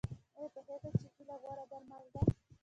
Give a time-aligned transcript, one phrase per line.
[0.37, 2.21] ایا پوهیږئ چې هیله غوره درمل ده؟